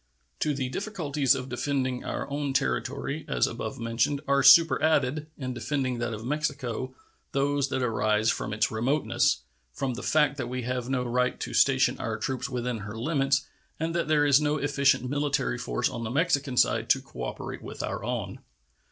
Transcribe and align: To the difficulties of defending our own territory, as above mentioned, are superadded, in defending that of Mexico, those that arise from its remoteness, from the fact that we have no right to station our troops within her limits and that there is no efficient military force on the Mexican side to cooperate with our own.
To 0.39 0.55
the 0.55 0.67
difficulties 0.67 1.35
of 1.35 1.47
defending 1.47 2.03
our 2.03 2.27
own 2.31 2.53
territory, 2.53 3.23
as 3.27 3.45
above 3.45 3.77
mentioned, 3.79 4.19
are 4.27 4.41
superadded, 4.41 5.27
in 5.37 5.53
defending 5.53 5.99
that 5.99 6.11
of 6.11 6.25
Mexico, 6.25 6.95
those 7.33 7.67
that 7.69 7.83
arise 7.83 8.31
from 8.31 8.51
its 8.51 8.71
remoteness, 8.71 9.41
from 9.71 9.93
the 9.93 10.01
fact 10.01 10.37
that 10.37 10.49
we 10.49 10.63
have 10.63 10.89
no 10.89 11.03
right 11.03 11.39
to 11.41 11.53
station 11.53 11.99
our 11.99 12.17
troops 12.17 12.49
within 12.49 12.79
her 12.79 12.97
limits 12.97 13.45
and 13.79 13.93
that 13.93 14.07
there 14.07 14.25
is 14.25 14.41
no 14.41 14.57
efficient 14.57 15.07
military 15.07 15.59
force 15.59 15.87
on 15.87 16.03
the 16.03 16.09
Mexican 16.09 16.57
side 16.57 16.89
to 16.89 16.99
cooperate 16.99 17.61
with 17.61 17.83
our 17.83 18.03
own. 18.03 18.39